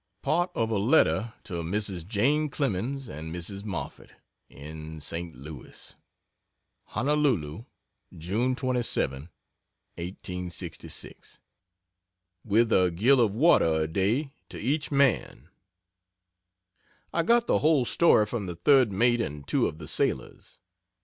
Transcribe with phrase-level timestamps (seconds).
[0.23, 2.07] Part of a letter to Mrs.
[2.07, 3.63] Jane Clemens and Mrs.
[3.63, 4.09] Moffett,
[4.49, 5.35] in St.
[5.35, 5.93] Louis:
[6.87, 7.67] HONOLULU,
[8.17, 9.29] June 27,
[9.97, 11.39] 1866...
[12.43, 15.49] with a gill of water a day to each man.
[17.13, 20.57] I got the whole story from the third mate and two of the sailors.